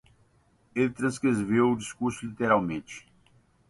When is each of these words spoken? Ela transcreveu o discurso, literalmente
Ela 0.75 0.89
transcreveu 0.91 1.69
o 1.71 1.77
discurso, 1.77 2.25
literalmente 2.25 3.05